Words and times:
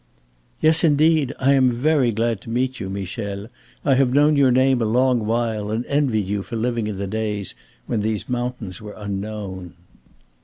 "Yes, 0.61 0.83
indeed. 0.83 1.31
I 1.39 1.53
am 1.53 1.73
very 1.73 2.11
glad 2.11 2.41
to 2.41 2.49
meet 2.49 2.79
you, 2.79 2.89
Michel. 2.89 3.45
I 3.85 3.93
have 3.93 4.15
known 4.15 4.35
your 4.35 4.49
name 4.49 4.81
a 4.81 4.85
long 4.85 5.27
while 5.27 5.69
and 5.69 5.85
envied 5.85 6.27
you 6.27 6.41
for 6.41 6.55
living 6.55 6.87
in 6.87 6.97
the 6.97 7.05
days 7.05 7.53
when 7.85 8.01
these 8.01 8.27
mountains 8.27 8.81
were 8.81 8.95
unknown." 8.97 9.75